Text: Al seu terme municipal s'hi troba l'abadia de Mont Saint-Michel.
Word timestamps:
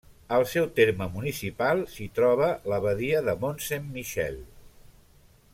Al 0.35 0.45
seu 0.53 0.63
terme 0.79 1.07
municipal 1.17 1.83
s'hi 1.95 2.09
troba 2.21 2.49
l'abadia 2.73 3.23
de 3.31 3.39
Mont 3.45 3.65
Saint-Michel. 3.69 4.45